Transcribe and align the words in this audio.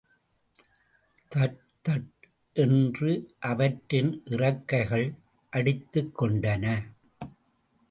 That 1.35 1.59
தட் 1.89 2.09
என்று 2.53 3.11
அவற்றின் 3.39 4.21
இறக்கைகள் 4.25 5.13
அடித்துக் 5.49 6.21
கொண்டன. 6.21 6.65